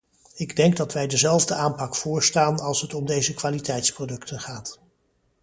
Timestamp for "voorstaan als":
1.95-2.81